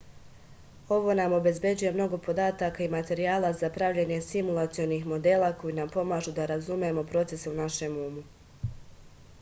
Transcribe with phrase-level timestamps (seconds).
[0.95, 6.51] ovo nam obezbeđuje mnogo podataka i materijala za pravljenje simulacionih modela koji nam pomažu da
[6.55, 8.25] razumemo procese u našem umu